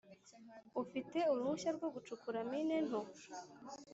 ufite 0.81 1.17
uruhushya 1.31 1.71
rwo 1.77 1.87
gucukura 1.95 2.39
mine 2.51 2.75
nto? 2.87 3.01